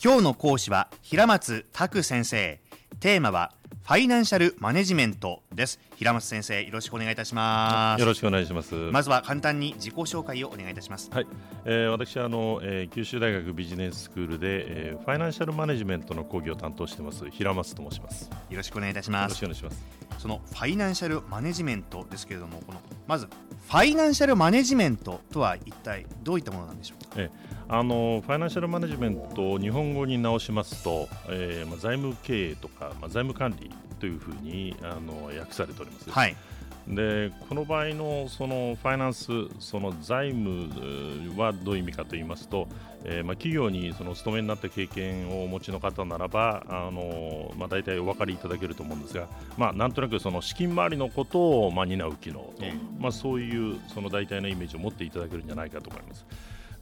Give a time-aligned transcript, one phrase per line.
[0.00, 2.60] 今日の講師は平松卓先生。
[3.00, 3.52] テーマは
[3.82, 5.80] ファイナンシャルマネジメントです。
[5.96, 8.00] 平松先生よろしくお願いいたします。
[8.00, 8.76] よろしくお願いします。
[8.76, 11.10] まずは簡単に自己紹介をお願いいたします。
[11.10, 11.26] はい、
[11.64, 18.30] えー、私はあの、えー、九州大学ビジネススクールで、えー、ファイナンシャルマネジメントの講義を担当してます平松と申します。
[18.50, 19.42] よろしくお願いいたします。
[19.42, 20.20] よろしくお願いします。
[20.20, 36.10] そのファイナンシャルマネジメントですけれどもこのまずファイナンシャルマネジメントとは一体どういったものなんでしょうか、えー、あのファイナンシャルマネジメントを日本語に直しますと、えーまあ、財務経営とか、まあ、財務管理というふうにあの訳されております。
[36.10, 36.36] はい
[36.88, 39.26] でこの場合のそのファイナンス、
[39.60, 40.70] その財務
[41.36, 42.66] はどういう意味かと言いますと、
[43.04, 49.26] えー、まあ企業にその勤めになった経験をお持ちの方ならば、あのまあ、大体お分かりいただけると思うんですが、
[49.58, 52.64] まあ、なんとなくその資金回りのことをまあ担う機能と、
[52.98, 56.24] まあ、そういうその大体のイメージを持っていただけるんじゃないかと思います。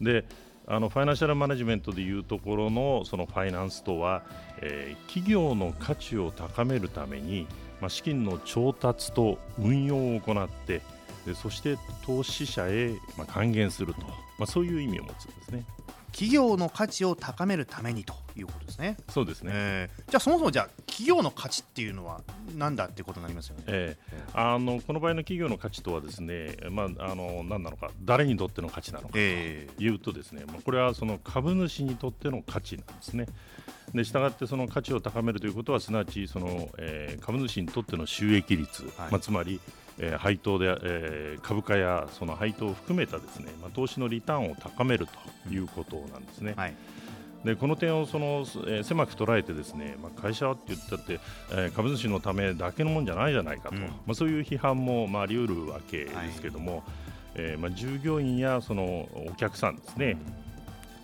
[0.00, 0.24] で
[0.68, 4.24] あのファイナンシャルマネジメントでいうところのそのファイナンスとは、
[4.60, 7.46] えー、企業の価値を高めるために、
[7.80, 10.82] まあ、資金の調達と運用を行って
[11.24, 14.08] でそして投資者へ、まあ、還元すると、ま
[14.40, 15.64] あ、そういう意味を持つんですね。
[16.12, 18.96] 企業の価値を高めるためにということですね。
[19.10, 19.50] そうですね。
[19.54, 22.22] えー、じゃあそもそもじゃあ企業の価値っていうのは
[22.56, 23.64] 何だってことになりますよね。
[23.66, 33.26] えー、あのこの場合の企業の価値とはですね、まああの何なのか誰にとっての価値なのかというとですね、えー、まあこれはその株主にとっての価値なんですね。
[33.92, 39.60] で従ってその価値を高めるということはすなわちその、えー、株主にとっての収益率、はい、まあ、つまり
[39.98, 45.06] えー、配当で、えー、株価やその配当を含めたですね、まあ、投資のリターンを高める
[45.46, 46.52] ということなんですね。
[46.54, 46.74] はい
[47.46, 51.20] でこの点をその、えー、狭く捉えてですね、まあ、会社はって言ったって、
[51.52, 56.82] えー、株主のためだけのもんじゃないじゃないかと、うん、まあ、そういう批判も、まあ、あり得るわけですけども、はい、
[57.36, 60.18] えー、まあ、従業員やそのお客さんですね、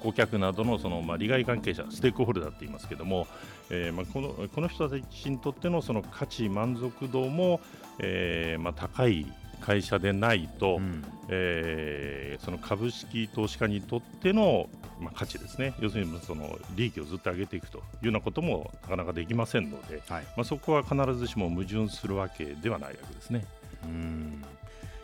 [0.02, 3.26] 顧客などのその、まあ、利害関係者、ステークホルダーって言いますけども、
[3.70, 7.60] えーまあ、このこの人たちにとってのその価値、満足度も、
[8.00, 9.26] えーまあ、高い
[9.65, 14.69] 会社でないと、うん、えー、その株式投資家にとっての、
[15.00, 23.45] まあ、価値ですね、要するにその利益をずっと上げていくというようなこともなかなかできませんので、はい、まあ、そこは必ずしも矛盾するわけではないわけですね。
[23.84, 24.45] うん。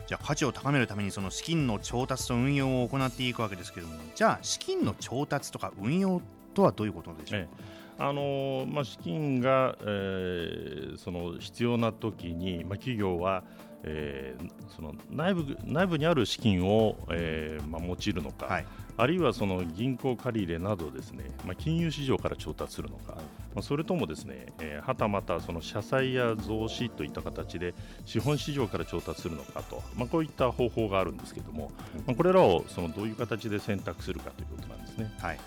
[0.07, 6.21] じゃあ価値を高めるためにその資金の調達と運用を行っていくわけですけれどもじゃあ資金の調達とか運用
[6.55, 7.41] とはどういうことでしょう？
[7.41, 7.79] か、ええ。
[8.01, 13.43] あのまあ、資金が、えー、その必要な時に、まあ、企業は、
[13.83, 18.65] えー、その内部内部にある資金を、えーまあ、用いるのか、はい、
[18.97, 23.15] あるいはその銀行借り入れなどですね、まあ、金融市場から調達するのか、
[23.55, 27.73] まあ、それともですね、えー、はたまたその社債や増資といった形で
[28.05, 31.71] 資本市場から調達するのかと、まあ、こういった方法があるんですけども、
[32.05, 35.11] まあ、これらをそのどういう形で選択するかということなんですね。
[35.19, 35.39] はい。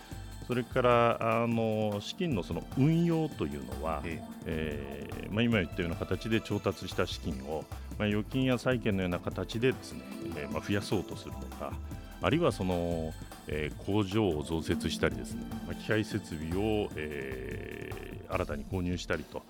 [0.47, 4.43] それからあの資金のその運用というのは、ええ。
[4.47, 7.65] えー、まあ、今言ったような形で調達した資金を、
[8.03, 10.03] まあ、預金や債券のような形でですね、
[10.37, 11.73] えー、まあ、増やそうとするとか
[12.21, 13.13] あるいはその、
[13.47, 19.43] えー、工場を増設したりですね、まあ、機械設備を、えー、新たに購入したりと、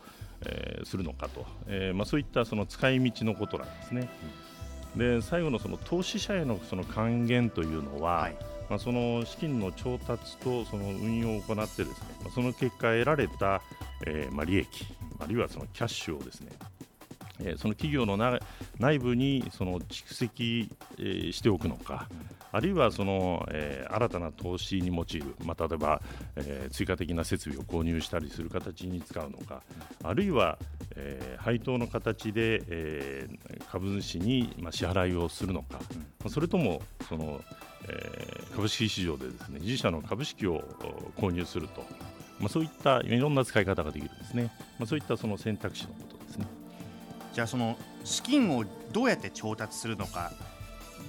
[0.45, 4.11] えー、するのかと、えーまあ、そういったその使い道のことなんですね。
[4.97, 8.37] で最後のその投資者へのその還元というのは、はい
[8.69, 13.63] まあ、その資金の調達とその運用を行ってですね、まあ、その結果得られた、
[14.07, 14.69] えー、まあ利益
[15.19, 16.51] あるいはそのキャッシュをですね
[17.41, 18.17] えその企業の
[18.79, 20.69] 内部にその蓄積、
[21.33, 22.09] しておくのか、
[22.53, 26.03] あるいはその、え新たな投資に用いる、ま、例えば、
[26.37, 29.63] え追加的な設備を購入したりする形に使うのか、
[30.03, 30.59] あるいは、
[30.97, 33.29] え配当の形で、え
[33.71, 35.81] 株主に、ま支払いをするのか、
[36.29, 37.43] それともその、
[37.89, 40.61] え株式市場でですね自社の株式を
[41.17, 41.85] 購入すると、
[42.39, 45.95] まあ、そういったいろんな使い方ができるんですね、ま、そういったその選択肢の。
[47.33, 50.33] じゃあその資金をどうやって調達するのか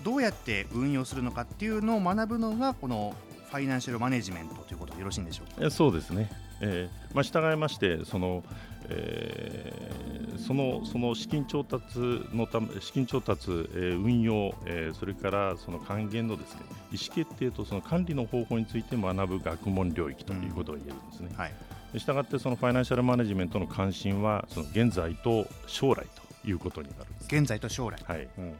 [0.03, 3.15] どうやって運用するのかっていうのを学ぶのがこの
[3.49, 5.69] ファイナンシャルマネジメントということでよろしいんでしょうか？
[5.69, 6.31] そうですね、
[6.61, 8.43] えーまあ、従いましてその、
[8.89, 11.99] えー、そのその資金調達
[12.33, 16.61] のため資金調達、えー、運用、えー、それからその還元のですね
[16.91, 21.29] 意思決定とその管理の方法について学ぶ学問領域ということが言えるんですね。
[21.31, 21.53] うんはい
[21.99, 26.05] したがってそのファイナンシャルマネジメントの関心はその現在と将来
[26.41, 27.27] ということになるんです。
[27.35, 27.99] 現在と将来。
[28.05, 28.55] はい、うん。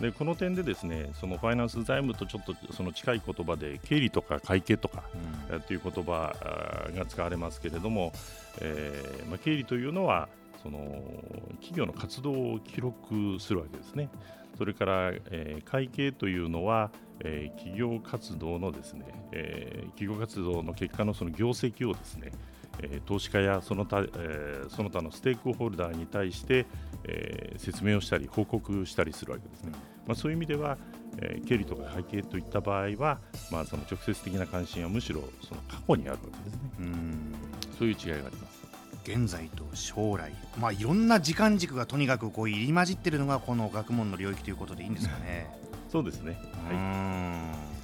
[0.00, 5.04] でこの点でですねそのファイナンス財務とちょっとその近い言葉で経理とか会計とか、
[5.50, 6.34] うん、という言葉
[6.94, 8.12] が使われますけれども、
[8.60, 10.28] えーまあ、経理というのは
[10.62, 11.00] そその
[11.60, 14.08] 企業の活動を記録するわけですね。
[14.58, 16.90] それから、えー、会計というのは、
[17.20, 22.32] えー、企業活動のですね、えー、企業活動の結果のその業績をですね、
[22.80, 26.66] えー、投資家やその他、えー、その他のステークホルダーに対して、
[27.04, 29.72] えー、説明をしたり報告したりするわけですね。
[30.06, 30.78] まあ、そういう意味では、
[31.18, 33.18] えー、経理とか会計といった場合は、
[33.50, 36.70] まあ、その直接的な関心はむしろその過去にあるわけですね。
[36.80, 37.34] うん
[37.78, 38.56] そういう違いがあります。
[39.04, 45.46] 現在と将来、まあ、いろんな時間軸がとにかくこう入り混じっているのがこの学問の領域ということでいいんですかね。
[45.88, 46.36] そうですね、
[46.68, 47.75] はい、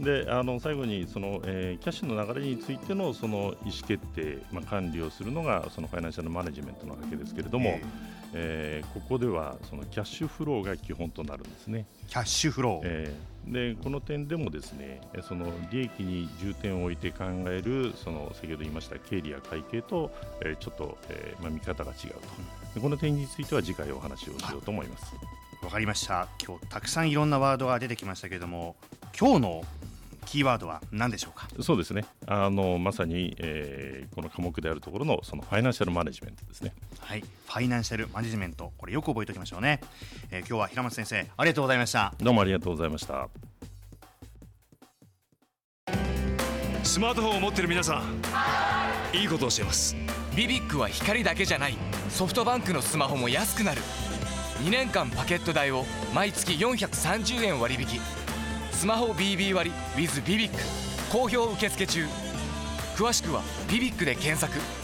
[0.00, 11.86] であの最後にその、えー、キャッシュの流れについてのその意思決定、まあ、管理をするのがそのファイナンシャルマネジメントなわけですけれども、えーえー、ここではそのキャッシュフローが基本となるんですね。
[12.08, 20.10] キャッシュフロー、えー、でこの点でもですねその利益に重点を置いて考えるその先ほど言いました経理や会計と、
[20.42, 22.10] えー、ちょっと、えーまあ、見方が違う
[22.74, 22.80] と。
[22.80, 25.14] この点については次回お話をしようと思います。
[25.62, 26.28] わかりました。
[26.44, 28.76] 今日たくさんいろんなワードが出てきましたけれども
[29.18, 29.64] 今日の
[30.26, 31.48] キーワードは何でしょうか？
[31.62, 32.04] そうですね。
[32.26, 36.74] あのまさに、えー、この科目であるところのそのファイナンシャルマネジメントですね。
[37.00, 37.20] はい。
[37.20, 39.80] ファイナンシャルマネジメントこれよく覚えておきましょうね、
[40.30, 42.12] えー、今日は平松先生ありがとうございました。
[42.18, 43.28] どうもありがとうございました。
[46.82, 48.02] スマートフォンを持ってる皆さ
[49.14, 49.96] んいいことをしています。
[50.36, 51.76] ビビックは光だけじゃない。
[52.10, 53.80] ソフトバンクのスマホも安くなる。
[54.62, 55.84] 2年間パケット代を
[56.14, 58.00] 毎月430円割引
[58.76, 60.58] スマホ BB 割 with ビビック
[61.10, 62.04] 好評受付中。
[62.94, 63.40] 詳しくは
[63.72, 64.75] 「ビビック」で検索。